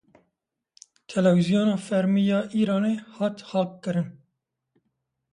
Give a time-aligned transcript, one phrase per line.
[1.09, 4.09] Televîzyona fermî ya Îranê hat hakkirin.